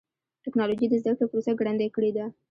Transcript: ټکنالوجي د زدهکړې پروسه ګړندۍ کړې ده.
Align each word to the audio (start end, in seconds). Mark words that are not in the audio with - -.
ټکنالوجي 0.45 0.85
د 0.89 0.93
زدهکړې 1.01 1.27
پروسه 1.31 1.51
ګړندۍ 1.59 1.87
کړې 1.95 2.11
ده. 2.17 2.25